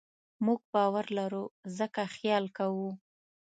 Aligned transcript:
موږ 0.45 0.59
باور 0.73 1.05
لرو؛ 1.17 1.43
ځکه 1.77 2.01
خیال 2.15 2.45
کوو. 2.57 2.89